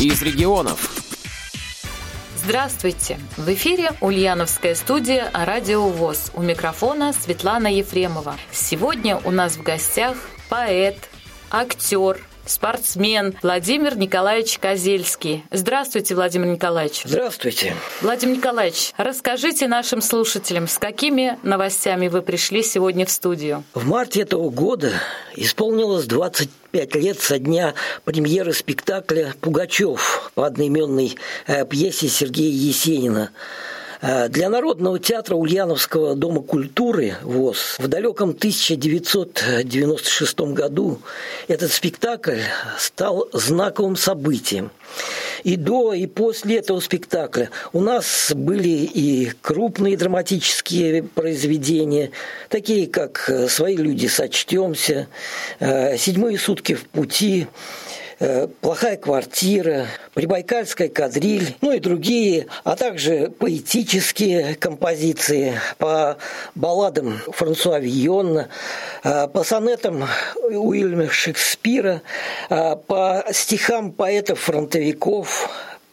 из 0.00 0.22
регионов. 0.22 0.90
Здравствуйте! 2.36 3.18
В 3.36 3.52
эфире 3.52 3.90
Ульяновская 4.00 4.76
студия 4.76 5.28
«Радио 5.34 5.88
ВОЗ». 5.88 6.30
У 6.34 6.42
микрофона 6.42 7.12
Светлана 7.12 7.66
Ефремова. 7.66 8.36
Сегодня 8.52 9.20
у 9.24 9.32
нас 9.32 9.56
в 9.56 9.62
гостях 9.62 10.16
поэт, 10.48 11.10
актер, 11.50 12.20
спортсмен 12.48 13.36
Владимир 13.42 13.96
Николаевич 13.96 14.58
Козельский. 14.58 15.44
Здравствуйте, 15.50 16.14
Владимир 16.14 16.46
Николаевич. 16.46 17.02
Здравствуйте. 17.04 17.74
Владимир 18.00 18.36
Николаевич, 18.36 18.92
расскажите 18.96 19.68
нашим 19.68 20.00
слушателям, 20.00 20.66
с 20.66 20.78
какими 20.78 21.38
новостями 21.42 22.08
вы 22.08 22.22
пришли 22.22 22.62
сегодня 22.62 23.06
в 23.06 23.10
студию? 23.10 23.64
В 23.74 23.86
марте 23.86 24.22
этого 24.22 24.50
года 24.50 24.92
исполнилось 25.36 26.06
25 26.06 26.94
лет 26.96 27.20
со 27.20 27.38
дня 27.38 27.74
премьеры 28.04 28.52
спектакля 28.52 29.34
«Пугачев» 29.40 30.32
по 30.34 30.46
одноименной 30.46 31.16
э, 31.46 31.64
пьесе 31.66 32.08
Сергея 32.08 32.50
Есенина– 32.50 33.30
для 34.00 34.48
Народного 34.48 34.98
театра 34.98 35.34
Ульяновского 35.34 36.14
дома 36.14 36.42
культуры 36.42 37.16
ВОЗ 37.22 37.76
в 37.78 37.88
далеком 37.88 38.30
1996 38.30 40.40
году 40.40 41.00
этот 41.48 41.72
спектакль 41.72 42.40
стал 42.78 43.28
знаковым 43.32 43.96
событием. 43.96 44.70
И 45.44 45.56
до, 45.56 45.92
и 45.92 46.06
после 46.06 46.58
этого 46.58 46.80
спектакля 46.80 47.50
у 47.72 47.80
нас 47.80 48.32
были 48.34 48.68
и 48.68 49.32
крупные 49.40 49.96
драматические 49.96 51.02
произведения, 51.02 52.10
такие 52.48 52.86
как 52.86 53.30
«Свои 53.48 53.76
люди 53.76 54.06
сочтемся», 54.06 55.08
«Седьмые 55.60 56.38
сутки 56.38 56.74
в 56.74 56.84
пути», 56.86 57.48
Э, 57.48 57.87
плохая 58.60 58.96
квартира, 58.96 59.86
прибайкальская 60.14 60.88
кадриль, 60.88 61.56
ну 61.60 61.72
и 61.72 61.78
другие, 61.78 62.46
а 62.64 62.74
также 62.74 63.30
поэтические 63.38 64.56
композиции 64.56 65.60
по 65.78 66.18
балладам 66.54 67.20
Франсуа 67.28 67.78
Вийонна, 67.78 68.48
э, 69.04 69.28
по 69.28 69.44
сонетам 69.44 70.04
Уильяма 70.42 71.08
Шекспира, 71.08 72.02
э, 72.50 72.76
по 72.76 73.24
стихам 73.30 73.92
поэтов-фронтовиков, 73.92 75.48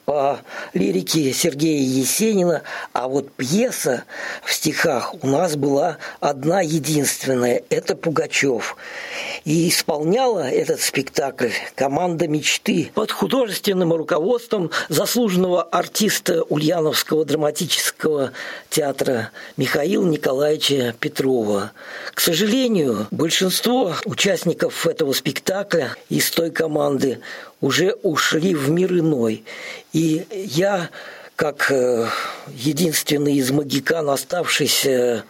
по 0.05 0.39
лирике 0.73 1.33
Сергея 1.33 1.81
Есенина, 1.81 2.61
а 2.93 3.07
вот 3.07 3.31
пьеса 3.33 4.03
в 4.43 4.53
стихах 4.53 5.15
у 5.23 5.27
нас 5.27 5.55
была 5.55 5.97
одна 6.19 6.61
единственная– 6.61 7.63
это 7.69 7.95
Пугачев. 7.95 8.77
И 9.45 9.69
исполняла 9.69 10.49
этот 10.49 10.81
спектакль 10.81 11.51
команда 11.75 12.27
мечты 12.27 12.91
под 12.95 13.11
художественным 13.11 13.93
руководством 13.93 14.71
заслуженного 14.89 15.61
артиста 15.61 16.41
Ульяновского 16.41 17.25
драматического 17.25 18.31
театра 18.71 19.29
Михаила 19.55 20.03
Николаевича 20.07 20.95
Петрова. 20.99 21.73
К 22.15 22.21
сожалению, 22.21 23.05
большинство 23.11 23.93
участников 24.05 24.87
этого 24.87 25.13
спектакля 25.13 25.95
из 26.09 26.31
той 26.31 26.49
команды 26.49 27.19
уже 27.61 27.93
ушли 28.01 28.55
в 28.55 28.71
мир 28.71 28.93
иной. 28.93 29.43
И 29.93 30.25
я, 30.31 30.89
как 31.35 31.69
э, 31.69 32.07
единственный 32.55 33.35
из 33.35 33.51
магикан, 33.51 34.09
оставшийся 34.09 35.23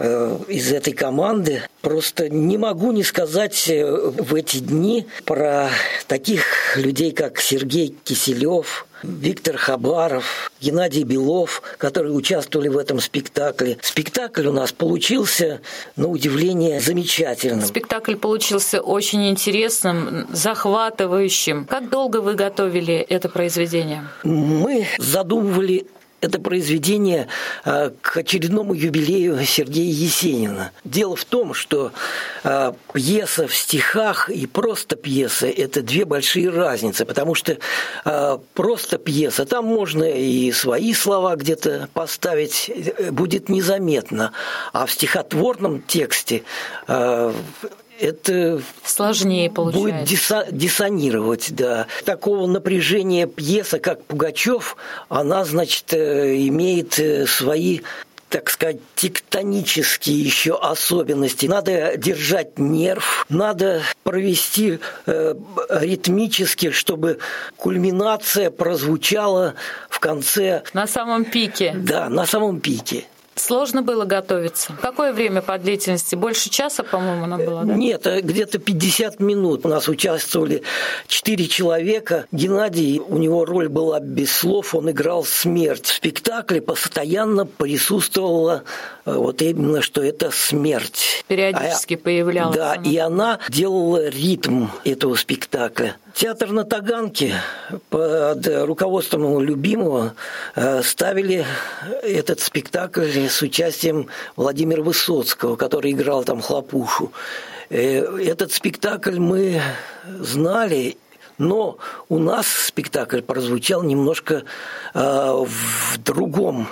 из 0.00 0.72
этой 0.72 0.92
команды. 0.92 1.62
Просто 1.82 2.28
не 2.28 2.58
могу 2.58 2.92
не 2.92 3.02
сказать 3.02 3.68
э, 3.68 3.84
в 3.84 4.34
эти 4.34 4.58
дни 4.58 5.06
про 5.24 5.70
таких 6.06 6.76
людей, 6.76 7.12
как 7.12 7.40
Сергей 7.40 7.94
Киселев, 8.04 8.86
Виктор 9.02 9.56
Хабаров, 9.56 10.52
Геннадий 10.60 11.04
Белов, 11.04 11.62
которые 11.78 12.12
участвовали 12.12 12.68
в 12.68 12.76
этом 12.76 13.00
спектакле. 13.00 13.78
Спектакль 13.82 14.46
у 14.46 14.52
нас 14.52 14.72
получился, 14.72 15.60
на 15.96 16.08
удивление, 16.08 16.80
замечательным. 16.80 17.66
Спектакль 17.66 18.16
получился 18.16 18.80
очень 18.80 19.28
интересным, 19.28 20.26
захватывающим. 20.32 21.64
Как 21.64 21.88
долго 21.88 22.20
вы 22.20 22.34
готовили 22.34 22.94
это 22.94 23.28
произведение? 23.28 24.04
Мы 24.22 24.86
задумывали 24.98 25.86
это 26.20 26.38
произведение 26.38 27.28
а, 27.64 27.92
к 28.00 28.18
очередному 28.18 28.74
юбилею 28.74 29.44
Сергея 29.44 29.92
Есенина. 29.92 30.72
Дело 30.84 31.16
в 31.16 31.24
том, 31.24 31.54
что 31.54 31.92
а, 32.44 32.74
пьеса 32.92 33.46
в 33.46 33.54
стихах 33.54 34.28
и 34.30 34.46
просто 34.46 34.96
пьеса– 34.96 35.46
это 35.48 35.82
две 35.82 36.04
большие 36.04 36.50
разницы, 36.50 37.04
потому 37.04 37.34
что 37.34 37.58
а, 38.04 38.40
просто 38.54 38.98
пьеса, 38.98 39.44
там 39.46 39.64
можно 39.64 40.04
и 40.04 40.52
свои 40.52 40.92
слова 40.94 41.36
где-то 41.36 41.88
поставить, 41.92 42.70
э, 42.70 43.10
будет 43.10 43.48
незаметно, 43.48 44.32
а 44.72 44.86
в 44.86 44.92
стихотворном 44.92 45.82
тексте 45.82 46.42
это 48.00 48.62
сложнее 48.84 49.50
получается. 49.50 49.98
Будет 49.98 50.08
диса- 50.08 50.48
диссонировать, 50.50 51.54
да. 51.54 51.86
Такого 52.04 52.46
напряжения 52.46 53.26
пьеса, 53.26 53.78
как 53.78 54.02
Пугачев, 54.04 54.76
она, 55.08 55.44
значит, 55.44 55.92
э, 55.92 56.36
имеет 56.46 56.98
э, 56.98 57.26
свои 57.26 57.80
так 58.30 58.48
сказать, 58.48 58.76
тектонические 58.94 60.20
еще 60.22 60.56
особенности. 60.56 61.46
Надо 61.46 61.96
держать 61.96 62.60
нерв, 62.60 63.26
надо 63.28 63.82
провести 64.04 64.78
э, 65.06 65.34
ритмически, 65.68 66.70
чтобы 66.70 67.18
кульминация 67.56 68.50
прозвучала 68.52 69.54
в 69.88 69.98
конце. 69.98 70.62
На 70.72 70.86
самом 70.86 71.24
пике. 71.24 71.74
Да, 71.76 72.08
на 72.08 72.24
самом 72.24 72.60
пике. 72.60 73.04
Сложно 73.36 73.82
было 73.82 74.04
готовиться? 74.04 74.72
Какое 74.82 75.12
время 75.12 75.40
по 75.40 75.56
длительности? 75.56 76.14
Больше 76.14 76.50
часа, 76.50 76.82
по-моему, 76.82 77.24
она 77.24 77.38
была, 77.38 77.64
да? 77.64 77.74
Нет, 77.74 78.06
э, 78.06 78.20
где-то 78.20 78.58
50 78.58 79.20
минут. 79.20 79.64
У 79.64 79.68
нас 79.68 79.88
участвовали 79.88 80.62
4 81.06 81.46
человека. 81.46 82.26
Геннадий, 82.32 82.98
у 82.98 83.18
него 83.18 83.44
роль 83.44 83.68
была 83.68 84.00
без 84.00 84.32
слов, 84.32 84.74
он 84.74 84.90
играл 84.90 85.24
смерть. 85.24 85.86
В 85.86 85.94
спектакле 85.94 86.60
постоянно 86.60 87.46
присутствовала 87.46 88.64
э, 89.06 89.14
вот 89.14 89.40
именно, 89.42 89.80
что 89.80 90.02
это 90.02 90.30
смерть. 90.32 91.24
Периодически 91.28 91.94
а, 91.94 91.98
появлялась. 91.98 92.56
Да, 92.56 92.72
она. 92.72 92.82
и 92.82 92.96
она 92.96 93.38
делала 93.48 94.08
ритм 94.08 94.66
этого 94.84 95.14
спектакля. 95.14 95.96
Театр 96.20 96.52
на 96.52 96.64
Таганке 96.64 97.40
под 97.88 98.46
руководством 98.46 99.40
любимого 99.40 100.12
э, 100.54 100.82
ставили 100.82 101.46
этот 102.02 102.40
спектакль 102.40 103.26
с 103.26 103.40
участием 103.40 104.06
Владимира 104.36 104.82
Высоцкого, 104.82 105.56
который 105.56 105.92
играл 105.92 106.22
там 106.22 106.42
Хлопушу. 106.42 107.10
Э, 107.70 108.18
этот 108.18 108.52
спектакль 108.52 109.18
мы 109.18 109.62
знали, 110.04 110.98
но 111.38 111.78
у 112.10 112.18
нас 112.18 112.46
спектакль 112.46 113.22
прозвучал 113.22 113.82
немножко 113.82 114.42
э, 114.92 115.00
в 115.02 115.98
другом 116.04 116.68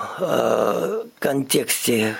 контексте 1.21 2.17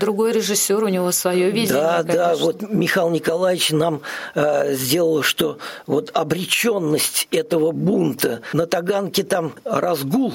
Другой 0.00 0.32
режиссер, 0.32 0.82
у 0.82 0.88
него 0.88 1.12
свое 1.12 1.50
видение. 1.50 1.82
Да, 1.82 2.02
конечно. 2.02 2.14
да, 2.14 2.36
вот 2.36 2.62
Михаил 2.62 3.10
Николаевич 3.10 3.70
нам 3.70 4.02
э, 4.34 4.74
сделал, 4.74 5.22
что 5.22 5.58
вот 5.86 6.10
обреченность 6.14 7.28
этого 7.30 7.72
бунта 7.72 8.40
на 8.52 8.66
Таганке 8.66 9.22
там 9.22 9.52
разгул 9.64 10.32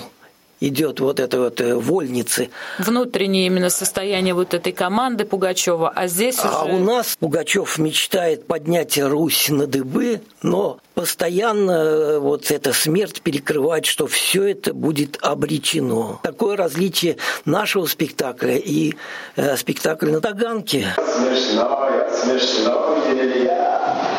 идет 0.61 0.99
вот 0.99 1.19
этой 1.19 1.39
вот 1.39 1.59
э, 1.59 1.75
вольницы. 1.75 2.49
Внутреннее 2.77 3.47
именно 3.47 3.69
состояние 3.69 4.33
вот 4.33 4.53
этой 4.53 4.71
команды 4.71 5.25
Пугачева, 5.25 5.89
а 5.89 6.07
здесь 6.07 6.39
а 6.43 6.63
уже... 6.63 6.75
у 6.75 6.79
нас 6.79 7.17
Пугачев 7.19 7.77
мечтает 7.77 8.47
поднять 8.47 8.97
Русь 8.97 9.49
на 9.49 9.67
дыбы, 9.67 10.21
но 10.41 10.79
постоянно 10.93 11.71
э, 11.71 12.19
вот 12.19 12.51
эта 12.51 12.73
смерть 12.73 13.21
перекрывает, 13.21 13.85
что 13.85 14.07
все 14.07 14.43
это 14.43 14.73
будет 14.73 15.17
обречено. 15.21 16.19
Такое 16.23 16.55
различие 16.55 17.17
нашего 17.45 17.87
спектакля 17.87 18.55
и 18.55 18.93
э, 19.35 19.57
спектакля 19.57 20.11
на 20.11 20.21
Таганке. 20.21 20.93
Смешное, 20.95 22.09
смешное, 22.11 23.43
я. 23.43 24.11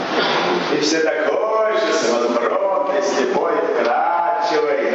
И 0.77 0.81
все 0.81 1.01
такой 1.01 1.73
же 1.75 1.93
самодбродный, 2.03 3.03
слепой, 3.03 3.53
вкрадчивый 3.53 4.92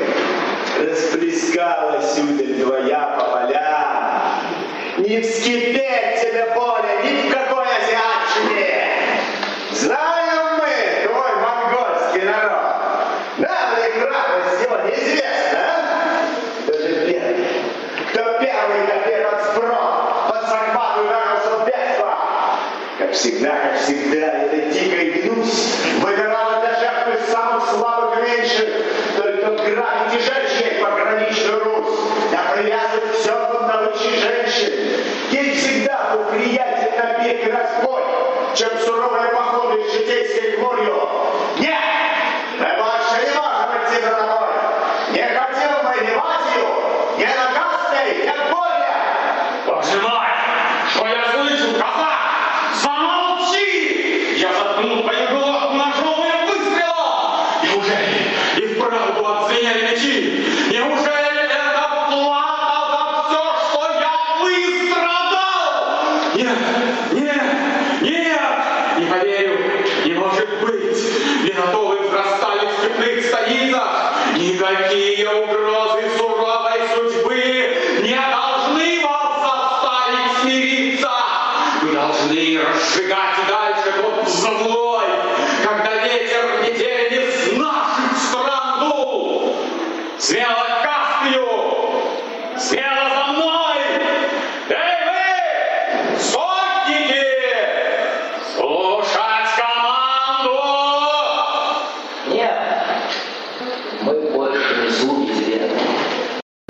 расплескалась 0.79 2.17
удаль 2.17 2.61
твоя 2.61 3.15
по 3.17 3.23
полям. 3.31 3.97
Не 4.97 5.21
вскипеть 5.21 6.21
тебе 6.21 6.47
более 6.55 6.97
ни 7.03 7.29
в 7.29 7.33
какой 7.33 7.65
азиатчине. 7.65 8.87
Знаем 9.71 10.57
мы, 10.57 11.07
твой 11.07 11.35
монгольский 11.35 12.23
народ. 12.23 12.75
Нам 13.37 13.75
ли 13.77 13.91
храбрость 13.99 14.63
его 14.63 14.77
неизвестна, 14.87 15.59
а? 15.59 16.25
Кто 16.63 16.73
же 16.73 16.89
первый? 17.05 17.47
Кто 18.11 18.23
первый, 18.39 18.87
как 18.87 19.07
этот 19.07 19.53
сброд, 19.53 20.29
под 20.29 20.49
Сахмат 20.49 20.97
ударился 20.99 21.49
в? 21.57 21.67
Как 22.97 23.11
всегда, 23.13 23.49
как 23.51 23.79
всегда, 23.81 24.27
это 24.27 24.57
дикая 24.71 25.21
гнусь 25.21 25.77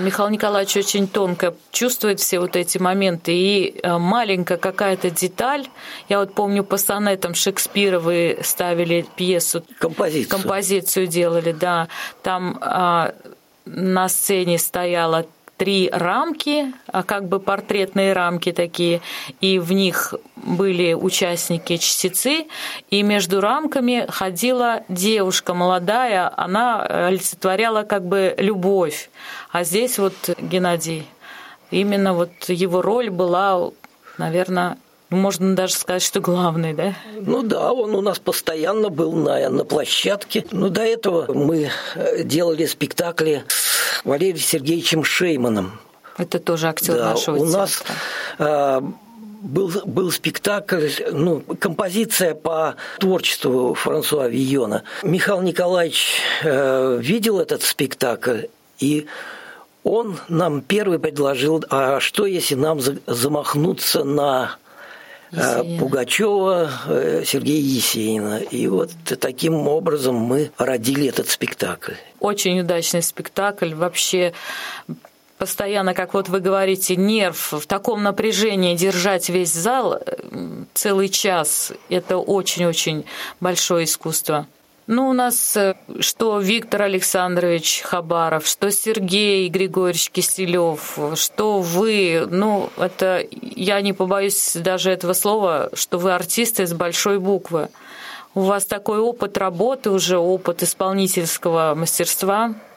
Михаил 0.08 0.30
Николаевич 0.30 0.76
очень 0.76 1.06
тонко 1.06 1.54
чувствует 1.70 2.18
все 2.18 2.40
вот 2.40 2.56
эти 2.56 2.78
моменты. 2.78 3.32
И 3.32 3.78
э, 3.82 3.98
маленькая 3.98 4.56
какая-то 4.56 5.10
деталь, 5.10 5.68
я 6.08 6.18
вот 6.18 6.34
помню 6.34 6.64
по 6.64 6.76
сонетам 6.76 7.34
Шекспира 7.34 8.00
вы 8.00 8.38
ставили 8.42 9.06
пьесу. 9.16 9.62
Композицию. 9.78 10.30
Композицию 10.30 11.06
делали, 11.08 11.52
да. 11.52 11.88
Там 12.22 12.58
а, 12.60 13.14
на 13.66 14.08
сцене 14.08 14.58
стояла 14.58 15.26
три 15.58 15.90
рамки, 15.92 16.72
а 16.86 17.02
как 17.02 17.28
бы 17.28 17.40
портретные 17.40 18.14
рамки 18.14 18.52
такие, 18.52 19.02
и 19.40 19.58
в 19.58 19.72
них 19.72 20.14
были 20.36 20.94
участники-чтецы, 20.94 22.46
и 22.90 23.02
между 23.02 23.40
рамками 23.40 24.06
ходила 24.08 24.84
девушка 24.88 25.52
молодая, 25.52 26.32
она 26.34 26.82
олицетворяла 27.08 27.82
как 27.82 28.06
бы 28.06 28.34
любовь. 28.38 29.10
А 29.50 29.64
здесь 29.64 29.98
вот 29.98 30.14
Геннадий, 30.38 31.06
именно 31.70 32.14
вот 32.14 32.30
его 32.48 32.80
роль 32.80 33.10
была, 33.10 33.70
наверное, 34.16 34.78
можно 35.10 35.56
даже 35.56 35.74
сказать, 35.74 36.02
что 36.02 36.20
главный, 36.20 36.74
да? 36.74 36.94
Ну 37.20 37.42
да, 37.42 37.72
он 37.72 37.94
у 37.94 38.02
нас 38.02 38.18
постоянно 38.18 38.90
был 38.90 39.12
на, 39.12 39.48
на 39.48 39.64
площадке. 39.64 40.44
Но 40.50 40.68
до 40.68 40.82
этого 40.82 41.32
мы 41.32 41.70
э, 41.94 42.24
делали 42.24 42.66
спектакли 42.66 43.42
с 43.48 43.77
Валерием 44.04 44.38
Сергеевичем 44.38 45.04
Шейманом. 45.04 45.80
Это 46.16 46.38
тоже 46.38 46.68
актер 46.68 46.94
да, 46.94 47.10
нашего 47.10 47.36
у 47.36 47.46
театра. 47.46 47.58
нас 47.58 47.82
э, 48.38 48.80
был, 49.40 49.72
был 49.84 50.10
спектакль, 50.10 50.88
ну, 51.12 51.40
композиция 51.60 52.34
по 52.34 52.74
творчеству 52.98 53.74
Франсуа 53.74 54.28
Вийона. 54.28 54.82
Михаил 55.02 55.42
Николаевич 55.42 56.20
э, 56.42 56.98
видел 57.00 57.38
этот 57.38 57.62
спектакль 57.62 58.46
и 58.80 59.06
он 59.84 60.18
нам 60.28 60.60
первый 60.60 60.98
предложил, 60.98 61.64
а 61.70 62.00
что 62.00 62.26
если 62.26 62.54
нам 62.54 62.80
замахнуться 63.06 64.04
на 64.04 64.56
Есенина. 65.30 65.78
Пугачева, 65.78 66.70
э, 66.86 67.22
Сергея 67.26 67.60
Есенина. 67.60 68.38
И 68.38 68.66
вот 68.66 68.90
таким 69.20 69.68
образом 69.68 70.16
мы 70.16 70.50
родили 70.58 71.08
этот 71.08 71.28
спектакль. 71.28 71.94
Очень 72.20 72.60
удачный 72.60 73.02
спектакль. 73.02 73.74
Вообще 73.74 74.32
постоянно, 75.38 75.94
как 75.94 76.14
вот 76.14 76.28
вы 76.28 76.40
говорите, 76.40 76.96
нерв 76.96 77.52
в 77.52 77.66
таком 77.66 78.02
напряжении 78.02 78.76
держать 78.76 79.28
весь 79.28 79.52
зал 79.52 79.94
э, 79.94 80.16
целый 80.74 81.08
час, 81.08 81.72
это 81.88 82.18
очень-очень 82.18 83.04
большое 83.40 83.84
искусство. 83.84 84.46
Ну, 84.88 85.10
у 85.10 85.12
нас 85.12 85.54
э, 85.54 85.74
что 86.00 86.40
Виктор 86.40 86.80
Александрович 86.80 87.82
Хабаров, 87.84 88.46
что 88.46 88.70
Сергей 88.70 89.46
Григорьевич 89.50 90.08
Киселев, 90.10 90.98
что 91.14 91.60
вы, 91.60 92.26
ну, 92.30 92.70
это, 92.78 93.22
я 93.30 93.82
не 93.82 93.92
побоюсь 93.92 94.56
даже 94.56 94.90
этого 94.90 95.12
слова, 95.12 95.68
что 95.74 95.98
вы 95.98 96.14
артисты 96.14 96.66
с 96.66 96.72
большой 96.72 97.18
буквы. 97.18 97.68
У 98.34 98.40
вас 98.40 98.64
такой 98.64 98.98
опыт 98.98 99.36
работы 99.36 99.90
уже, 99.90 100.16
опыт 100.16 100.62
исполнительского 100.62 101.74
мастерства– 101.76 102.54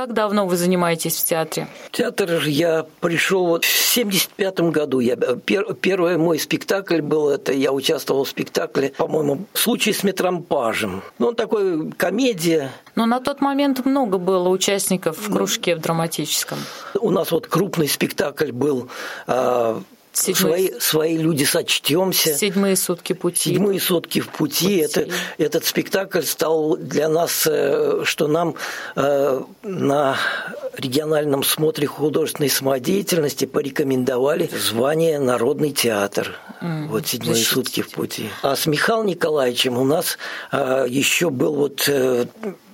как 0.00 0.14
давно 0.14 0.46
вы 0.46 0.56
занимаетесь 0.56 1.18
в 1.18 1.26
театре? 1.26 1.68
В 1.88 1.90
театр 1.90 2.42
я 2.46 2.86
пришел 3.00 3.44
вот 3.44 3.66
в 3.66 3.68
75 3.68 4.60
году. 4.60 5.00
Я, 5.00 5.14
пер, 5.14 5.74
первый 5.74 6.16
мой 6.16 6.38
спектакль 6.38 7.02
был, 7.02 7.28
это 7.28 7.52
я 7.52 7.70
участвовал 7.70 8.24
в 8.24 8.28
спектакле, 8.30 8.94
по-моему, 8.96 9.44
«Случай 9.52 9.92
с 9.92 10.02
метрампажем». 10.02 11.02
Ну, 11.18 11.26
он 11.26 11.34
такой 11.34 11.90
комедия. 11.92 12.72
Но 12.94 13.04
на 13.04 13.20
тот 13.20 13.42
момент 13.42 13.84
много 13.84 14.16
было 14.16 14.48
участников 14.48 15.18
в 15.18 15.30
кружке 15.30 15.76
в 15.76 15.80
драматическом. 15.80 16.56
У 16.98 17.10
нас 17.10 17.30
вот 17.30 17.46
крупный 17.46 17.86
спектакль 17.86 18.52
был 18.52 18.88
а, 19.26 19.82
Седьмые... 20.12 20.68
Свои, 20.68 20.80
свои 20.80 21.16
люди 21.16 21.44
сочтемся. 21.44 22.34
Седьмые 22.34 22.76
сутки 22.76 23.12
пути. 23.12 23.50
Седьмые 23.50 23.80
сутки 23.80 24.20
в 24.20 24.28
пути. 24.28 24.64
пути. 24.64 24.76
Это, 24.78 25.08
этот 25.38 25.64
спектакль 25.64 26.22
стал 26.22 26.76
для 26.76 27.08
нас, 27.08 27.46
э, 27.46 28.02
что 28.04 28.26
нам 28.26 28.56
э, 28.96 29.40
на 29.62 30.16
региональном 30.76 31.44
смотре 31.44 31.86
художественной 31.86 32.50
самодеятельности 32.50 33.44
порекомендовали 33.44 34.50
звание 34.58 35.20
Народный 35.20 35.70
театр. 35.70 36.36
Mm, 36.60 36.88
вот 36.88 37.06
седьмые 37.06 37.34
защитите. 37.34 37.54
сутки 37.54 37.82
в 37.82 37.90
пути. 37.92 38.30
А 38.42 38.56
с 38.56 38.66
Михаилом 38.66 39.06
Николаевичем 39.06 39.78
у 39.78 39.84
нас 39.84 40.18
э, 40.50 40.86
еще 40.88 41.30
был 41.30 41.54
вот 41.54 41.88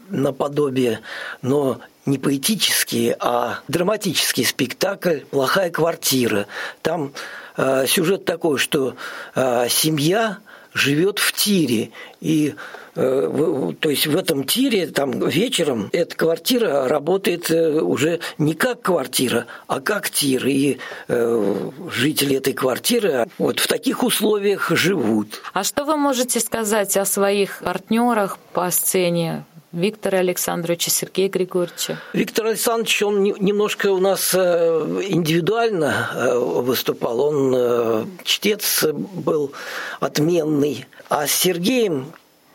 наподобие, 0.08 1.00
но 1.42 1.80
не 2.06 2.18
поэтический, 2.18 3.14
а 3.18 3.60
драматический 3.68 4.44
спектакль 4.44 5.20
«Плохая 5.30 5.70
квартира». 5.70 6.46
Там 6.82 7.12
э, 7.56 7.86
сюжет 7.86 8.24
такой, 8.24 8.58
что 8.58 8.94
э, 9.34 9.68
семья 9.68 10.38
живет 10.76 11.18
в 11.18 11.32
тире, 11.32 11.90
и 12.20 12.54
э, 12.94 13.72
то 13.80 13.90
есть 13.90 14.06
в 14.06 14.16
этом 14.16 14.44
тире 14.44 14.86
там 14.86 15.26
вечером 15.26 15.88
эта 15.92 16.14
квартира 16.14 16.86
работает 16.86 17.50
э, 17.50 17.80
уже 17.80 18.20
не 18.38 18.54
как 18.54 18.82
квартира, 18.82 19.46
а 19.66 19.80
как 19.80 20.10
тир, 20.10 20.46
и 20.46 20.78
э, 21.08 21.70
жители 21.90 22.36
этой 22.36 22.52
квартиры 22.52 23.26
вот 23.38 23.58
в 23.58 23.66
таких 23.66 24.02
условиях 24.02 24.70
живут. 24.70 25.40
А 25.54 25.64
что 25.64 25.84
вы 25.84 25.96
можете 25.96 26.40
сказать 26.40 26.96
о 26.96 27.06
своих 27.06 27.60
партнерах 27.60 28.38
по 28.52 28.70
сцене? 28.70 29.44
Виктора 29.76 30.20
Александровича, 30.20 30.90
Сергея 30.90 31.28
Григорьевича? 31.28 31.98
Виктор 32.14 32.46
Александрович, 32.46 33.02
он 33.02 33.22
немножко 33.22 33.92
у 33.92 33.98
нас 33.98 34.32
э, 34.34 35.02
индивидуально 35.08 36.10
э, 36.14 36.38
выступал. 36.38 37.20
Он 37.20 37.54
э, 37.54 38.04
чтец 38.24 38.84
был 38.84 39.52
отменный. 40.00 40.86
А 41.10 41.26
с 41.26 41.32
Сергеем 41.32 42.06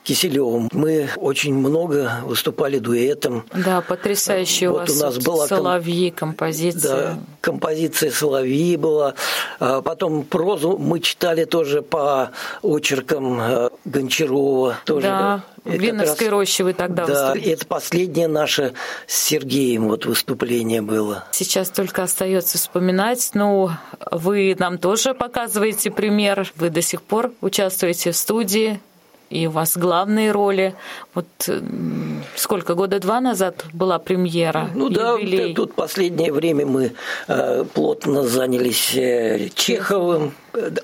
Киселевым. 0.04 0.70
Мы 0.72 1.10
очень 1.18 1.54
много 1.54 2.22
выступали 2.26 2.80
дуэтом. 2.80 3.46
Да, 3.54 3.82
потрясающие 3.82 4.70
вот 4.70 4.90
у, 4.90 4.94
вас 4.94 5.02
у 5.02 5.06
нас 5.06 5.18
была 5.20 5.48
соловьи, 5.48 6.10
композиция. 6.10 6.96
Да, 6.96 7.20
композиция 7.42 8.10
соловьи 8.12 8.78
была. 8.78 9.14
А 9.60 9.82
потом 9.82 10.24
прозу 10.24 10.78
мы 10.78 11.00
читали 11.00 11.46
тоже 11.46 11.82
по 11.84 12.32
очеркам 12.64 13.40
э, 13.40 13.70
Гончарова. 13.86 14.78
Тоже, 14.86 15.08
да, 15.08 15.44
в 15.64 15.72
Винновской 15.74 16.28
раз, 16.28 16.32
роще 16.32 16.64
вы 16.64 16.74
тогда 16.74 17.06
Да, 17.06 17.34
выступили. 17.34 17.54
это 17.54 17.66
последнее 17.68 18.28
наше 18.28 18.74
с 19.06 19.16
Сергеем 19.16 19.90
вот 19.90 20.06
выступление 20.06 20.82
было. 20.82 21.26
Сейчас 21.32 21.70
только 21.70 22.04
остается 22.04 22.58
вспоминать. 22.58 23.32
Ну, 23.36 23.70
вы 24.12 24.56
нам 24.58 24.80
тоже 24.80 25.14
показываете 25.14 25.92
пример. 25.92 26.52
Вы 26.56 26.72
до 26.72 26.82
сих 26.82 27.04
пор 27.04 27.32
участвуете 27.42 28.12
в 28.12 28.18
студии 28.18 28.80
и 29.32 29.48
у 29.48 29.52
вас 29.52 29.78
главные 29.78 30.32
роли. 30.32 30.76
Вот 31.14 31.26
сколько, 32.36 32.76
года 32.76 33.00
два 33.00 33.22
назад 33.22 33.66
была 33.74 33.98
премьера? 33.98 34.70
Ну 34.76 34.90
юбилей. 34.90 35.50
да, 35.50 35.56
тут 35.56 35.74
последнее 35.74 36.34
время 36.34 36.66
мы 36.66 36.92
э, 37.28 37.64
плотно 37.74 38.24
занялись 38.24 38.94
э, 38.96 39.50
Чеховым, 39.56 40.34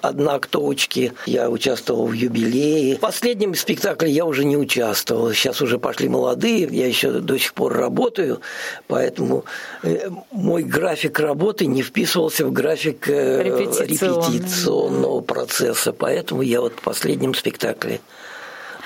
одноактовочки. 0.01 1.11
Я 1.25 1.49
участвовал 1.49 2.07
в 2.07 2.13
юбилее. 2.13 2.95
В 2.95 3.01
последнем 3.01 3.53
спектакле 3.53 4.09
я 4.11 4.23
уже 4.25 4.45
не 4.45 4.55
участвовал. 4.55 5.33
Сейчас 5.33 5.61
уже 5.61 5.77
пошли 5.77 6.07
молодые, 6.07 6.69
я 6.71 6.87
еще 6.87 7.11
до 7.11 7.37
сих 7.37 7.53
пор 7.53 7.73
работаю, 7.73 8.39
поэтому 8.87 9.43
э, 9.83 10.07
мой 10.31 10.63
график 10.63 11.19
работы 11.19 11.65
не 11.65 11.81
вписывался 11.81 12.45
в 12.45 12.53
график 12.53 13.09
репетиционного 13.09 15.19
процесса. 15.19 15.91
Поэтому 15.91 16.41
я 16.41 16.61
вот 16.61 16.71
в 16.73 16.81
последнем 16.81 17.33
спектакле 17.33 17.99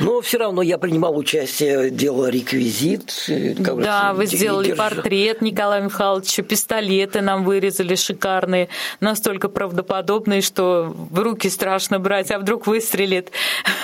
но 0.02 0.22
все 0.22 0.38
равно 0.38 0.62
я 0.62 0.78
принимал 0.78 1.18
участие, 1.18 1.90
делал 1.90 2.28
реквизит. 2.28 3.26
Э, 3.30 3.54
да, 3.56 4.14
вы 4.14 4.26
сделали 4.26 4.70
держа. 4.70 4.90
портрет 4.90 5.42
Николая 5.42 5.82
Михайловича, 5.82 6.44
пистолеты 6.44 7.22
нам 7.22 7.44
вырезали 7.44 7.96
шикарные, 7.96 8.70
настолько 9.00 9.48
правдоподобные, 9.48 10.42
что 10.42 10.94
в 10.96 11.20
руки 11.20 11.50
страшно 11.50 12.00
брать, 12.00 12.32
а 12.32 12.40
вдруг 12.40 12.68
выстрелит. 12.68 13.32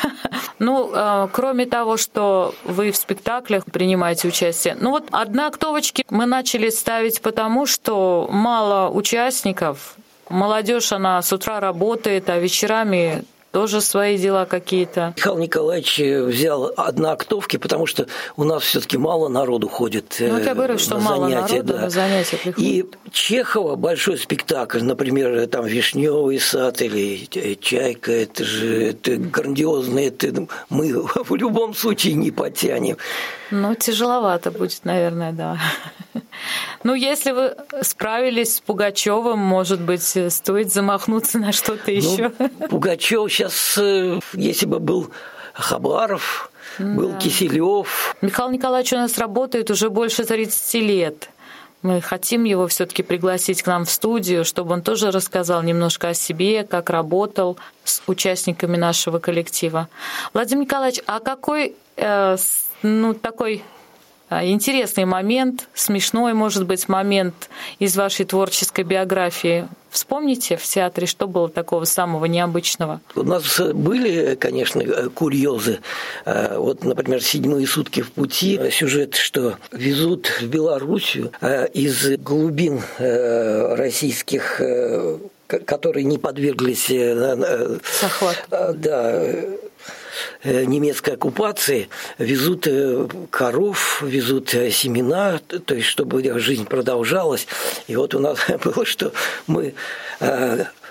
Ну, 0.59 0.89
э, 0.91 1.27
кроме 1.33 1.67
того, 1.67 1.97
что 1.97 2.55
вы 2.63 2.91
в 2.91 2.97
спектаклях 2.97 3.63
принимаете 3.65 4.27
участие, 4.27 4.75
ну 4.79 4.89
вот 4.89 5.03
одноактовочки 5.12 6.03
мы 6.09 6.25
начали 6.25 6.69
ставить 6.69 7.21
потому, 7.21 7.67
что 7.67 8.27
мало 8.31 8.89
участников, 8.89 9.97
Молодежь, 10.29 10.91
она 10.91 11.21
с 11.21 11.31
утра 11.31 11.59
работает, 11.59 12.29
а 12.29 12.38
вечерами 12.38 13.24
тоже 13.51 13.81
свои 13.81 14.17
дела 14.17 14.45
какие-то. 14.45 15.13
Михаил 15.17 15.37
Николаевич 15.37 15.99
взял 15.99 16.71
однооктовки, 16.75 17.57
потому 17.57 17.85
что 17.85 18.07
у 18.35 18.43
нас 18.43 18.63
все-таки 18.63 18.97
мало 18.97 19.27
народу 19.29 19.67
ходит 19.67 20.17
ну, 20.19 20.33
вот 20.33 20.43
я 20.43 20.53
говорю, 20.53 20.75
э, 20.75 20.77
что 20.77 20.99
мало 20.99 21.29
занятия. 21.29 21.55
Народу 21.55 21.73
да. 21.73 21.79
на 21.81 21.89
занятия 21.89 22.37
приходит. 22.37 22.59
И 22.59 22.85
Чехова 23.11 23.75
большой 23.75 24.17
спектакль, 24.17 24.81
например, 24.83 25.47
там 25.47 25.65
«Вишневый 25.65 26.39
сад» 26.39 26.81
или 26.81 27.25
«Чайка», 27.55 28.11
это 28.11 28.43
же 28.43 28.89
это 28.89 29.17
грандиозно, 29.17 29.99
это 29.99 30.47
мы 30.69 30.93
в 30.93 31.35
любом 31.35 31.73
случае 31.73 32.13
не 32.13 32.31
потянем. 32.31 32.97
Ну, 33.51 33.75
тяжеловато 33.75 34.51
будет, 34.51 34.81
наверное, 34.83 35.31
да. 35.31 35.57
Ну, 36.83 36.93
если 36.93 37.31
вы 37.31 37.55
справились 37.81 38.55
с 38.55 38.61
Пугачевым, 38.61 39.39
может 39.39 39.81
быть, 39.81 40.03
стоит 40.03 40.71
замахнуться 40.71 41.39
на 41.39 41.51
что-то 41.51 41.91
еще. 41.91 42.31
Ну, 42.39 42.67
Пугачев 42.67 43.29
сейчас, 43.38 43.77
э, 43.77 44.20
если 44.34 44.65
бы 44.65 44.79
был 44.79 45.12
Хабаров, 45.53 46.51
был 46.79 47.12
да. 47.12 47.17
Киселев. 47.20 48.15
Михаил 48.22 48.50
Николаевич 48.50 48.94
у 48.94 48.98
нас 48.98 49.17
работает 49.17 49.70
уже 49.70 49.89
больше 49.89 50.24
30 50.24 50.74
лет. 50.82 51.29
Мы 51.84 52.01
хотим 52.01 52.44
его 52.46 52.67
все-таки 52.67 53.03
пригласить 53.03 53.62
к 53.62 53.67
нам 53.67 53.86
в 53.86 53.91
студию, 53.91 54.44
чтобы 54.44 54.74
он 54.74 54.82
тоже 54.82 55.12
рассказал 55.12 55.62
немножко 55.62 56.10
о 56.10 56.13
себе, 56.15 56.63
как 56.63 56.89
работал 56.89 57.58
с 57.84 58.01
участниками 58.08 58.77
нашего 58.77 59.20
коллектива. 59.20 59.88
Владимир 60.34 60.63
Николаевич, 60.63 61.01
а 61.06 61.20
какой 61.20 61.75
э, 61.96 62.38
ну, 62.82 63.13
такой 63.13 63.63
интересный 64.29 65.05
момент, 65.05 65.67
смешной, 65.74 66.34
может 66.34 66.65
быть, 66.65 66.89
момент 66.89 67.50
из 67.79 67.96
вашей 67.96 68.25
творческой 68.25 68.84
биографии. 68.84 69.67
Вспомните 69.89 70.57
в 70.57 70.63
театре, 70.63 71.07
что 71.07 71.27
было 71.27 71.50
такого 71.50 71.86
самого 71.86 72.25
необычного? 72.25 73.00
У 73.15 73.24
нас 73.24 73.60
были, 73.60 74.36
конечно, 74.36 75.10
курьезы. 75.10 75.79
А, 76.25 76.60
вот, 76.60 76.84
например, 76.84 77.24
«Седьмые 77.24 77.65
сутки 77.65 78.01
в 78.01 78.12
пути». 78.12 78.60
Сюжет, 78.69 79.15
что 79.15 79.55
везут 79.72 80.27
в 80.41 80.48
Белоруссию 80.48 81.31
а, 81.41 81.63
из 81.65 82.17
глубин 82.17 82.81
российских 83.00 84.62
которые 85.48 86.03
не 86.03 86.17
подверглись 86.17 86.89
Захват. 86.89 88.46
да, 88.50 89.13
Э, 89.13 89.55
немецкой 90.44 91.15
оккупации 91.15 91.89
везут 92.17 92.67
э, 92.67 93.08
коров, 93.29 94.01
везут 94.01 94.53
э, 94.53 94.72
семена, 94.72 95.39
то 95.65 95.75
есть 95.75 95.88
чтобы 95.88 96.22
жизнь 96.39 96.65
продолжалась. 96.65 97.48
И 97.88 97.96
вот 97.96 98.13
у 98.15 98.20
нас 98.20 98.39
было, 98.63 98.86
что 98.86 99.12
мы 99.48 99.74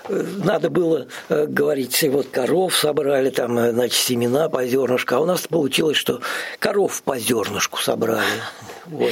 надо 0.09 0.69
было 0.69 1.07
говорить, 1.29 2.03
вот 2.09 2.27
коров 2.27 2.75
собрали, 2.75 3.29
там, 3.29 3.57
значит, 3.71 3.97
семена 3.97 4.49
по 4.49 4.65
зернышку, 4.65 5.15
а 5.15 5.19
у 5.19 5.25
нас 5.25 5.47
получилось, 5.47 5.97
что 5.97 6.21
коров 6.59 7.01
по 7.03 7.17
зернышку 7.17 7.79
собрали. 7.79 8.23
Вот. 8.87 9.11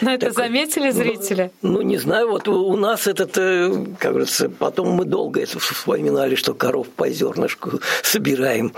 Но 0.00 0.12
это 0.12 0.30
Такой, 0.30 0.44
заметили 0.44 0.90
зрители? 0.90 1.50
Ну, 1.62 1.72
ну, 1.72 1.80
не 1.82 1.98
знаю, 1.98 2.30
вот 2.30 2.48
у 2.48 2.76
нас 2.76 3.06
этот, 3.06 3.36
э, 3.36 3.70
как 3.98 4.12
говорится, 4.12 4.48
потом 4.48 4.90
мы 4.90 5.04
долго 5.04 5.40
это 5.40 5.58
вспоминали, 5.58 6.34
что 6.34 6.54
коров 6.54 6.88
по 6.88 7.08
зернышку 7.10 7.80
собираем. 8.02 8.72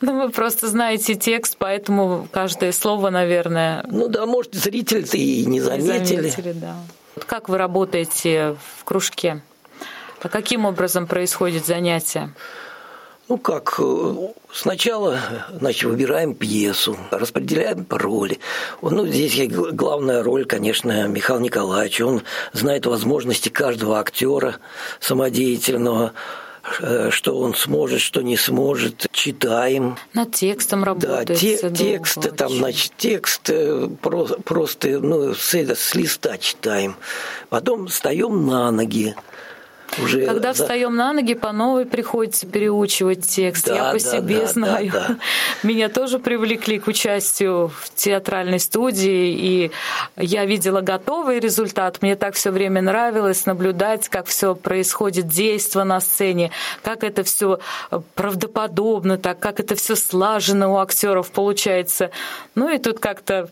Ну, 0.00 0.24
вы 0.24 0.30
просто 0.30 0.68
знаете 0.68 1.14
текст, 1.14 1.56
поэтому 1.58 2.26
каждое 2.32 2.72
слово, 2.72 3.10
наверное... 3.10 3.84
Ну 3.88 4.08
да, 4.08 4.26
может, 4.26 4.54
зрители-то 4.54 5.16
и 5.16 5.44
не 5.46 5.60
заметили. 5.60 5.98
Не 5.98 6.30
заметили, 6.30 6.52
да. 6.52 6.76
Как 7.26 7.48
вы 7.48 7.58
работаете 7.58 8.56
в 8.78 8.84
кружке? 8.84 9.42
А 10.22 10.28
каким 10.28 10.66
образом 10.66 11.06
происходит 11.06 11.66
занятие? 11.66 12.30
Ну 13.30 13.38
как, 13.38 13.76
э, 13.78 14.14
сначала 14.52 15.20
значит, 15.52 15.84
выбираем 15.84 16.34
пьесу, 16.34 16.96
распределяем 17.12 17.86
роли. 17.88 18.40
Ну, 18.82 19.06
здесь 19.06 19.48
главная 19.48 20.24
роль, 20.24 20.44
конечно, 20.46 21.06
Михаил 21.06 21.38
Николаевич. 21.38 22.00
Он 22.00 22.22
знает 22.52 22.86
возможности 22.86 23.48
каждого 23.48 24.00
актера 24.00 24.56
самодеятельного, 24.98 26.12
э, 26.80 27.10
что 27.12 27.38
он 27.38 27.54
сможет, 27.54 28.00
что 28.00 28.20
не 28.20 28.36
сможет, 28.36 29.06
читаем. 29.12 29.96
Над 30.12 30.34
текстом 30.34 30.82
работает. 30.82 31.28
Да, 31.28 31.34
те, 31.36 31.70
текст, 31.70 32.36
там, 32.36 32.50
значит, 32.50 32.92
текст 32.96 33.48
э, 33.48 33.88
просто, 34.00 34.98
ну, 34.98 35.34
с, 35.34 35.54
с 35.54 35.94
листа 35.94 36.36
читаем. 36.36 36.96
Потом 37.48 37.86
встаем 37.86 38.44
на 38.44 38.72
ноги, 38.72 39.14
уже 39.98 40.24
Когда 40.24 40.52
за... 40.52 40.62
встаем 40.62 40.94
на 40.94 41.12
ноги, 41.12 41.34
по 41.34 41.52
новой 41.52 41.86
приходится 41.86 42.46
переучивать 42.46 43.26
текст. 43.26 43.66
Да, 43.66 43.74
Я 43.74 43.84
по 43.92 43.98
да, 43.98 43.98
себе 43.98 44.40
да, 44.40 44.46
знаю. 44.46 44.90
Да, 44.92 45.06
да. 45.08 45.16
Меня 45.62 45.88
тоже 45.88 46.18
привлекли 46.18 46.78
к 46.78 46.86
участию 46.86 47.68
в 47.68 47.94
театральной 47.94 48.60
студии, 48.60 49.32
и 49.32 49.70
я 50.16 50.44
видела 50.44 50.80
готовый 50.80 51.40
результат. 51.40 52.02
Мне 52.02 52.16
так 52.16 52.34
все 52.34 52.50
время 52.50 52.82
нравилось 52.82 53.46
наблюдать, 53.46 54.08
как 54.08 54.26
все 54.26 54.54
происходит, 54.54 55.28
действо 55.28 55.84
на 55.84 56.00
сцене, 56.00 56.50
как 56.82 57.04
это 57.04 57.24
все 57.24 57.58
правдоподобно, 58.14 59.18
так 59.18 59.38
как 59.38 59.60
это 59.60 59.74
все 59.74 59.96
слажено 59.96 60.74
у 60.74 60.78
актеров 60.78 61.30
получается. 61.30 62.10
Ну 62.54 62.68
и 62.68 62.78
тут 62.78 63.00
как-то 63.00 63.48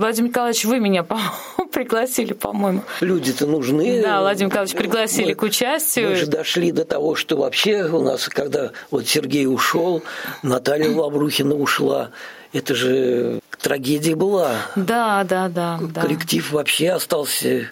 Владимир 0.00 0.30
Николаевич, 0.30 0.64
вы 0.64 0.80
меня 0.80 1.04
пригласили, 1.72 2.32
по-моему. 2.32 2.82
Люди-то 3.00 3.46
нужны. 3.46 4.00
Да, 4.02 4.22
Владимир 4.22 4.48
Николаевич 4.48 4.74
пригласили 4.74 5.28
мы, 5.28 5.34
к 5.34 5.42
участию. 5.42 6.08
Мы 6.08 6.16
же 6.16 6.26
дошли 6.26 6.72
до 6.72 6.86
того, 6.86 7.14
что 7.14 7.36
вообще 7.36 7.84
у 7.84 8.00
нас, 8.00 8.26
когда 8.30 8.70
вот 8.90 9.06
Сергей 9.06 9.46
ушел, 9.46 10.02
Наталья 10.42 10.90
Лаврухина 10.90 11.54
ушла, 11.54 12.12
это 12.54 12.74
же 12.74 13.40
трагедия 13.60 14.16
была. 14.16 14.52
Да, 14.74 15.22
да, 15.24 15.50
да. 15.50 15.78
Коллектив 15.94 16.48
да. 16.50 16.56
вообще 16.56 16.92
остался 16.92 17.70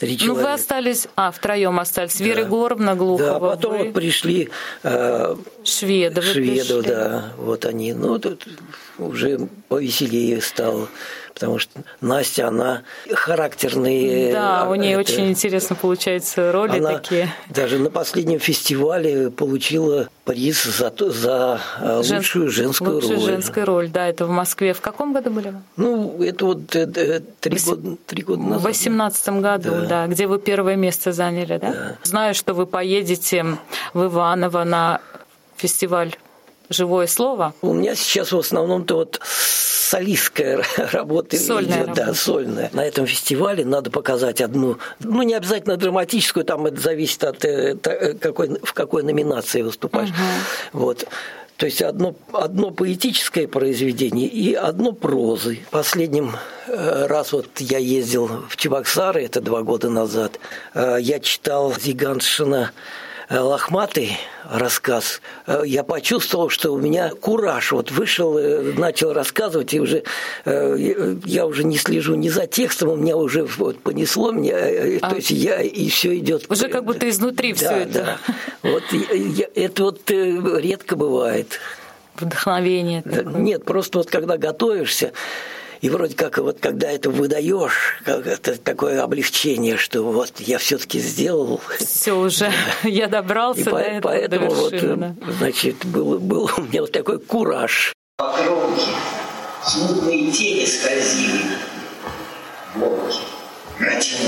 три 0.00 0.18
человека. 0.18 0.40
Ну, 0.42 0.48
вы 0.48 0.52
остались, 0.52 1.06
а, 1.14 1.30
втроем 1.30 1.78
остались. 1.78 2.18
Да. 2.18 2.24
Вера 2.24 2.40
Егоровна 2.40 2.96
Глухова. 2.96 3.34
Да, 3.34 3.38
потом 3.38 3.78
вы... 3.78 3.84
вот 3.84 3.92
пришли... 3.92 4.50
Э, 4.82 5.36
Шведовы 5.62 6.26
Шведов, 6.26 6.84
да, 6.84 7.32
вот 7.36 7.64
они. 7.66 7.92
Ну, 7.92 8.18
тут 8.18 8.48
уже 8.98 9.48
повеселее 9.68 10.40
стало 10.40 10.88
потому 11.34 11.58
что 11.58 11.80
Настя, 12.00 12.48
она 12.48 12.82
характерные. 13.12 14.32
Да, 14.32 14.68
у 14.68 14.74
нее 14.74 14.92
это, 14.92 15.00
очень 15.00 15.30
интересно 15.30 15.76
получаются 15.76 16.52
роли 16.52 16.78
она 16.78 16.94
такие. 16.94 17.32
Даже 17.48 17.78
на 17.78 17.90
последнем 17.90 18.38
фестивале 18.38 19.30
получила 19.30 20.08
приз 20.24 20.64
за, 20.64 20.92
за 20.98 21.60
э, 21.80 22.02
Жен... 22.02 22.18
лучшую 22.18 22.50
женскую 22.50 22.94
лучшую 22.94 23.16
роль. 23.16 23.26
женскую 23.26 23.66
роль, 23.66 23.88
да, 23.88 24.08
это 24.08 24.26
в 24.26 24.30
Москве. 24.30 24.72
В 24.72 24.80
каком 24.80 25.12
году 25.12 25.30
были 25.30 25.48
вы? 25.48 25.60
Ну, 25.76 26.22
это 26.22 26.46
вот 26.46 26.76
это, 26.76 27.22
три, 27.40 27.52
Вось... 27.52 27.64
года, 27.64 27.96
три 28.06 28.22
года 28.22 28.42
назад. 28.42 28.60
В 28.60 28.64
восемнадцатом 28.64 29.40
году, 29.42 29.70
да. 29.70 29.86
да, 29.86 30.06
где 30.06 30.26
вы 30.26 30.38
первое 30.38 30.76
место 30.76 31.12
заняли, 31.12 31.58
да? 31.58 31.72
да? 31.72 31.96
Знаю, 32.02 32.34
что 32.34 32.54
вы 32.54 32.66
поедете 32.66 33.44
в 33.94 34.04
Иваново 34.04 34.64
на 34.64 35.00
фестиваль 35.56 36.16
«Живое 36.72 37.06
слово». 37.06 37.54
У 37.62 37.72
меня 37.72 37.94
сейчас 37.94 38.32
в 38.32 38.38
основном-то 38.38 38.96
вот 38.96 39.20
солистская 39.92 40.62
работа 40.92 41.36
сольная 41.36 41.78
идет, 41.78 41.88
работа. 41.88 42.06
да, 42.06 42.14
сольная. 42.14 42.70
На 42.72 42.84
этом 42.84 43.06
фестивале 43.06 43.64
надо 43.64 43.90
показать 43.90 44.40
одну, 44.40 44.78
ну 45.00 45.22
не 45.22 45.34
обязательно 45.34 45.76
драматическую, 45.76 46.44
там 46.44 46.66
это 46.66 46.80
зависит 46.80 47.24
от 47.24 47.44
э, 47.44 47.76
э, 47.84 48.14
какой, 48.14 48.58
в 48.62 48.72
какой 48.72 49.02
номинации 49.02 49.60
выступаешь. 49.60 50.08
Угу. 50.10 50.80
Вот. 50.84 51.06
То 51.58 51.66
есть 51.66 51.82
одно, 51.82 52.14
одно 52.32 52.70
поэтическое 52.70 53.46
произведение 53.46 54.26
и 54.26 54.54
одно 54.54 54.92
прозы. 54.92 55.60
Последним 55.70 56.36
э, 56.66 57.06
раз 57.06 57.32
вот 57.32 57.48
я 57.58 57.78
ездил 57.78 58.30
в 58.48 58.56
Чебоксары, 58.56 59.24
это 59.24 59.42
два 59.42 59.62
года 59.62 59.90
назад, 59.90 60.40
я 60.74 61.20
читал 61.20 61.74
Зиганшина 61.78 62.72
лохматый 63.40 64.18
рассказ, 64.44 65.20
э, 65.46 65.62
я 65.64 65.84
почувствовал, 65.84 66.48
что 66.48 66.72
у 66.72 66.78
меня 66.78 67.10
кураж. 67.10 67.72
Вот 67.72 67.90
вышел, 67.90 68.36
э, 68.36 68.72
начал 68.76 69.12
рассказывать, 69.12 69.72
и 69.74 69.80
уже 69.80 70.04
я 70.44 71.46
уже 71.46 71.64
не 71.64 71.76
слежу 71.76 72.14
ни 72.14 72.28
за 72.28 72.46
текстом, 72.46 72.90
у 72.90 72.96
меня 72.96 73.16
уже 73.16 73.44
вот 73.44 73.78
понесло 73.80 74.32
меня, 74.32 74.56
а. 75.00 75.10
то 75.10 75.16
есть 75.16 75.30
я 75.30 75.60
и 75.60 75.88
все 75.88 76.18
идет. 76.18 76.50
Уже 76.50 76.68
как 76.68 76.84
будто 76.84 77.08
изнутри 77.08 77.52
да, 77.52 77.56
все 77.56 77.70
это. 77.70 77.92
Да. 77.92 78.18
Вот 78.62 78.82
я, 78.92 79.46
это 79.54 79.84
вот 79.84 80.10
редко 80.10 80.96
бывает. 80.96 81.58
Вдохновение. 82.16 83.02
Такое. 83.02 83.40
Нет, 83.40 83.64
просто 83.64 83.98
вот 83.98 84.10
когда 84.10 84.36
готовишься, 84.36 85.12
и 85.82 85.90
вроде 85.90 86.14
как 86.14 86.38
вот 86.38 86.58
когда 86.60 86.90
это 86.90 87.10
выдаешь, 87.10 88.00
это 88.06 88.56
такое 88.56 89.02
облегчение, 89.02 89.76
что 89.76 90.02
вот 90.02 90.38
я 90.38 90.58
все-таки 90.58 91.00
сделал. 91.00 91.60
Все 91.78 92.12
уже, 92.12 92.52
я 92.84 93.08
добрался 93.08 93.62
и 93.62 93.64
до 93.64 93.78
этого. 93.78 94.12
Поэтому 94.12 94.54
до 94.54 94.68
вершины, 94.68 95.16
вот, 95.20 95.34
значит, 95.34 95.84
был, 95.84 96.20
был 96.20 96.48
у 96.56 96.60
меня 96.62 96.82
вот 96.82 96.92
такой 96.92 97.18
кураж. 97.18 97.92
По 98.16 98.32
кромке 98.32 98.86
смутные 99.66 100.30
тени 100.30 100.64
скользили, 100.66 101.42
волки 102.76 103.18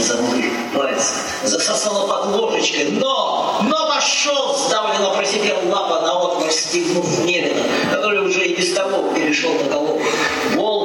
замылив 0.03 0.53
пальцы, 0.75 1.15
засосала 1.45 2.09
под 2.09 2.35
ложечкой, 2.35 2.91
но, 2.93 3.61
но 3.63 3.89
пошел, 3.95 4.57
сдавленно 4.57 5.11
просипел 5.11 5.57
лапа 5.71 6.01
на 6.01 6.21
отмор, 6.21 6.51
стигнув 6.51 7.25
Мелина, 7.25 7.63
который 7.93 8.27
уже 8.27 8.45
и 8.45 8.57
без 8.57 8.73
того 8.73 9.15
перешел 9.15 9.53
на 9.55 9.65
голову. 9.65 10.03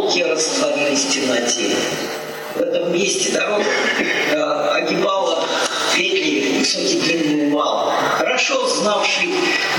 Волки 0.09 0.23
растворились 0.23 1.05
в 1.05 1.11
темноте. 1.11 1.75
В 2.55 2.61
этом 2.61 2.91
месте 2.91 3.31
дорога 3.31 3.63
э, 4.31 4.69
огибала 4.81 5.45
петли 5.95 6.57
высокий 6.57 6.99
длинный 6.99 7.51
вал. 7.51 7.91
Хорошо 8.17 8.67
знавший 8.67 9.29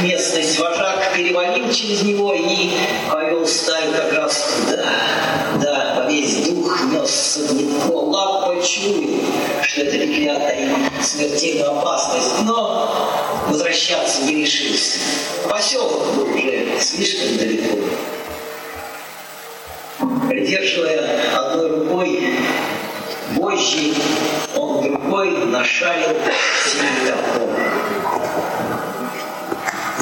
местность 0.02 0.60
вожак 0.60 1.14
перевалил 1.16 1.72
через 1.72 2.02
него 2.02 2.32
и 2.32 2.70
повел 3.10 3.44
стаю 3.44 3.92
как 3.92 4.12
раз 4.12 4.54
туда. 4.68 4.84
Да, 5.60 6.06
весь 6.08 6.46
дух 6.46 6.80
несся 6.92 7.40
Днепро, 7.48 7.96
лапа 7.96 8.62
чует, 8.62 9.24
что 9.62 9.80
эта 9.80 9.98
петля 9.98 10.38
таит 10.38 10.70
смертельную 11.02 11.76
опасность, 11.76 12.42
но 12.42 12.88
возвращаться 13.48 14.22
не 14.22 14.44
решился. 14.44 15.00
Поселок 15.48 16.14
был 16.14 16.34
уже 16.36 16.78
слишком 16.78 17.36
далеко. 17.36 17.78
Придерживая 20.40 21.36
одной 21.36 21.68
рукой 21.68 22.34
вожжи, 23.32 23.92
он 24.56 24.80
другой 24.80 25.32
нашарил 25.44 26.16
топор. 27.06 27.50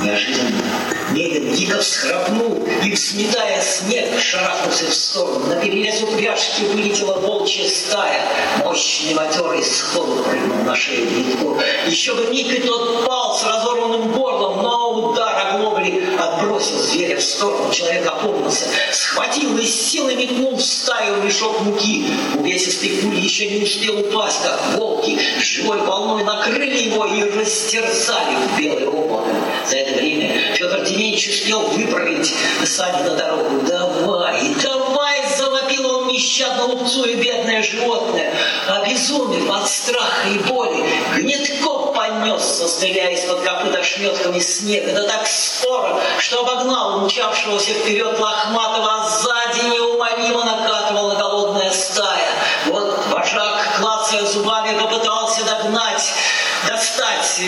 Неожиданно 0.01 0.63
Медведь 1.11 1.57
дико 1.57 1.79
всхрапнул 1.79 2.65
и, 2.85 2.95
сметая 2.95 3.61
снег, 3.61 4.21
шарахнулся 4.21 4.87
в 4.87 4.95
сторону. 4.95 5.47
На 5.47 5.57
перерез 5.57 6.03
упряжки 6.03 6.63
вылетела 6.67 7.15
волчья 7.19 7.69
стая. 7.69 8.21
Мощный 8.59 9.15
матерый 9.15 9.65
сходу 9.65 10.23
прыгнул 10.23 10.63
на 10.65 10.77
шею 10.77 11.05
Витку. 11.09 11.59
Еще 11.89 12.15
бы 12.15 12.27
миг 12.27 12.53
и 12.53 12.61
тот 12.61 13.07
пал 13.07 13.37
с 13.37 13.43
разорванным 13.43 14.13
горлом, 14.13 14.63
но 14.63 14.93
удар 14.93 15.49
оглобли 15.49 16.17
отбросил 16.59 16.79
зверя 16.79 17.17
в 17.17 17.23
сторону. 17.23 17.73
Человек 17.73 18.07
опомнился, 18.07 18.67
схватил 18.93 19.57
и 19.59 19.65
силой 19.65 20.17
метнул 20.17 20.57
в 20.57 20.63
стаю 20.63 21.23
мешок 21.23 21.61
муки. 21.61 22.07
Увесистый 22.37 22.91
пуль 23.01 23.19
еще 23.19 23.49
не 23.49 23.63
успел 23.63 24.01
упасть, 24.01 24.43
как 24.43 24.77
волки 24.77 25.19
живой 25.41 25.79
волной 25.79 26.25
накрыли 26.25 26.89
его 26.89 27.05
и 27.07 27.23
растерзали 27.23 28.37
в 28.37 28.59
белое 28.59 28.89
облако. 28.89 29.31
За 29.67 29.77
это 29.77 29.99
время 29.99 30.55
Федор 30.55 30.81
Дементьевич 30.81 31.29
успел 31.29 31.61
выправить 31.69 32.35
сани 32.65 33.03
на 33.03 33.15
дорогу. 33.15 33.67
«Давай, 33.67 34.55
давай!»– 34.63 35.19
завопил 35.39 35.87
он 35.87 36.09
нещадно 36.09 36.67
лупцуя 36.67 37.15
бедное 37.15 37.63
животное. 37.63 38.33
Обезумев 38.69 39.51
от 39.51 39.69
страха 39.69 40.29
и 40.29 40.39
боли, 40.49 40.85
гнетков 41.17 41.78
понесся, 41.99 42.69
стреляя 42.69 43.13
из-под 43.15 43.41
копыт 43.41 43.75
ошметками 43.75 44.39
снега. 44.39 44.93
Да 44.93 45.03
так 45.09 45.27
скоро, 45.27 46.01
что 46.19 46.41
обогнал 46.41 46.99
умчавшегося 46.99 47.73
вперед 47.73 48.19
лохматого, 48.19 49.01
а 49.01 49.09
сзади 49.09 49.67
неумолимо 49.67 50.45
накатывала 50.45 51.17
голодная 51.17 51.73
стая. 51.73 52.29
Вот 52.67 52.99
вожак, 53.11 53.79
клацая 53.79 54.25
зубами, 54.27 54.79
попытался 54.79 55.45
догнать 55.45 56.13
достать 56.69 57.41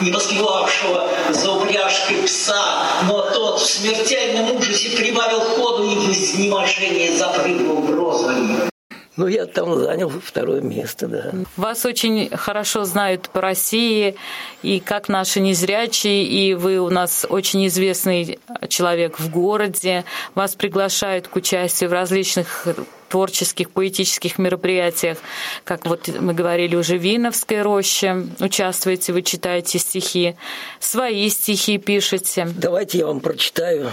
не 0.00 0.10
поспевавшего 0.10 1.08
за 1.30 1.52
упряжкой 1.52 2.22
пса, 2.22 2.84
но 3.08 3.22
тот 3.22 3.60
в 3.60 3.66
смертельном 3.66 4.56
ужасе 4.56 4.96
прибавил 4.96 5.40
ходу 5.40 5.84
и 5.84 5.94
в 5.94 6.10
изнеможении 6.10 7.16
запрыгнул 7.16 7.82
в 7.82 7.94
розовый. 7.94 8.75
Ну, 9.16 9.26
я 9.26 9.46
там 9.46 9.78
занял 9.78 10.10
второе 10.10 10.60
место, 10.60 11.08
да. 11.08 11.32
Вас 11.56 11.86
очень 11.86 12.28
хорошо 12.36 12.84
знают 12.84 13.30
по 13.30 13.40
России, 13.40 14.16
и 14.62 14.78
как 14.80 15.08
наши 15.08 15.40
незрячие, 15.40 16.24
и 16.24 16.54
вы 16.54 16.78
у 16.78 16.90
нас 16.90 17.26
очень 17.28 17.66
известный 17.66 18.38
человек 18.68 19.18
в 19.18 19.30
городе. 19.30 20.04
Вас 20.34 20.54
приглашают 20.54 21.28
к 21.28 21.36
участию 21.36 21.88
в 21.90 21.92
различных 21.94 22.68
творческих, 23.08 23.70
поэтических 23.70 24.38
мероприятиях, 24.38 25.18
как 25.64 25.86
вот 25.86 26.08
мы 26.08 26.34
говорили 26.34 26.76
уже, 26.76 26.98
Виновская 26.98 27.62
роща, 27.62 28.26
участвуете, 28.40 29.12
вы 29.12 29.22
читаете 29.22 29.78
стихи, 29.78 30.36
свои 30.80 31.28
стихи 31.28 31.78
пишете. 31.78 32.48
Давайте 32.56 32.98
я 32.98 33.06
вам 33.06 33.20
прочитаю 33.20 33.90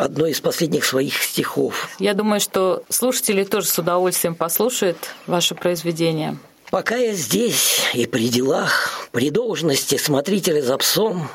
одно 0.00 0.26
из 0.26 0.40
последних 0.40 0.84
своих 0.84 1.22
стихов. 1.22 1.88
Я 1.98 2.14
думаю, 2.14 2.40
что 2.40 2.82
слушатели 2.88 3.44
тоже 3.44 3.68
с 3.68 3.78
удовольствием 3.78 4.34
послушают 4.34 4.96
ваше 5.26 5.54
произведение. 5.54 6.36
Пока 6.70 6.96
я 6.96 7.14
здесь 7.14 7.80
и 7.94 8.06
при 8.06 8.28
делах, 8.28 9.08
при 9.12 9.30
должности 9.30 9.96
смотрителя 9.96 10.62
за 10.62 10.76
псом, 10.78 11.28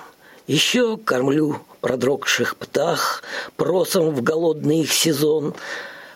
еще 0.47 0.97
кормлю 0.97 1.61
продрогших 1.81 2.55
птах 2.55 3.23
просом 3.57 4.11
в 4.11 4.21
голодный 4.21 4.81
их 4.81 4.91
сезон– 4.93 5.53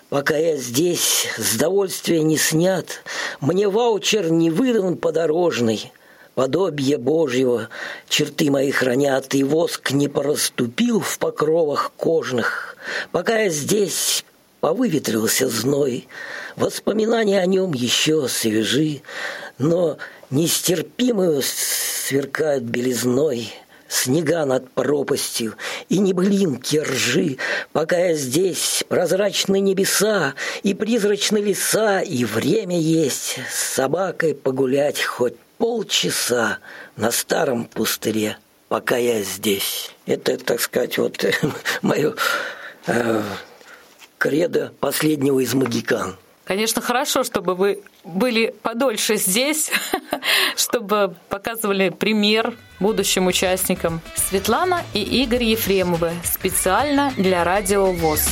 Пока 0.09 0.35
я 0.35 0.57
здесь, 0.57 1.27
с 1.37 1.55
довольствия 1.55 2.23
не 2.23 2.35
снят, 2.35 3.03
Мне 3.41 3.69
ваучер 3.69 4.31
не 4.31 4.49
выдан 4.49 4.97
подорожный, 4.97 5.91
Подобие 6.39 6.97
Божьего. 6.97 7.67
Черты 8.07 8.49
мои 8.49 8.71
хранят, 8.71 9.35
И 9.35 9.43
воск 9.43 9.91
не 9.91 10.07
пораступил 10.07 11.01
в 11.01 11.19
покровах 11.19 11.91
кожных. 11.97 12.77
Пока 13.11 13.39
я 13.39 13.49
здесь, 13.49 14.23
повыветрился 14.61 15.49
зной, 15.49 16.07
Воспоминания 16.55 17.41
о 17.41 17.45
нем 17.45 17.73
еще 17.73 18.29
свежи, 18.29 19.01
Но 19.57 19.97
нестерпимую 20.29 21.41
сверкают 21.43 22.63
белизной— 22.63 23.53
снега 23.89 24.45
над 24.45 24.71
пропастью 24.71 25.55
и 25.89 25.97
не 25.97 26.13
блинки 26.13 26.77
ржи, 26.77 27.35
пока 27.73 27.97
я 27.97 28.13
здесь, 28.13 28.85
прозрачные 28.87 29.59
небеса 29.59 30.35
и 30.63 30.73
призрачные 30.73 31.43
леса, 31.43 31.99
и 31.99 32.23
время 32.23 32.79
есть 32.79 33.39
с 33.51 33.73
собакой 33.73 34.35
погулять 34.35 35.01
хоть 35.01 35.33
полчаса 35.59 36.57
на 36.95 37.11
старом 37.11 37.65
пустыре, 37.65 38.37
пока 38.69 38.97
я 38.97 39.21
здесь. 39.21 39.91
Это, 40.07 40.37
так 40.37 40.59
сказать, 40.59 40.97
вот 40.97 41.23
мое 41.83 42.15
э, 42.87 43.21
кредо 44.17 44.73
последнего 44.79 45.39
из 45.39 45.53
магикан. 45.53 46.17
Конечно, 46.45 46.81
хорошо, 46.81 47.23
чтобы 47.23 47.53
вы 47.53 47.83
были 48.03 48.55
подольше 48.63 49.17
здесь, 49.17 49.69
чтобы 50.55 51.13
показывали 51.27 51.89
пример 51.89 52.55
будущим 52.79 53.27
участникам. 53.27 54.01
Светлана 54.15 54.81
и 54.95 55.03
Игорь 55.03 55.43
Ефремовы 55.43 56.11
специально 56.23 57.13
для 57.17 57.43
Радио 57.43 57.91
ВОЗ. 57.91 58.29